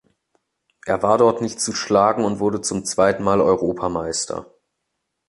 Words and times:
Er 0.87 1.03
war 1.03 1.19
dort 1.19 1.43
nicht 1.43 1.61
zu 1.61 1.73
schlagen 1.73 2.25
und 2.25 2.39
wurde 2.39 2.61
zum 2.61 2.85
zweiten 2.85 3.21
Mal 3.21 3.39
Europameister. 3.39 4.49